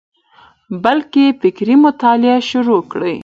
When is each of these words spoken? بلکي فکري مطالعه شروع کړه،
بلکي 0.83 1.25
فکري 1.41 1.75
مطالعه 1.85 2.39
شروع 2.49 2.81
کړه، 2.91 3.11